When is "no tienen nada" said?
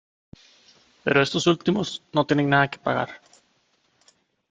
2.11-2.71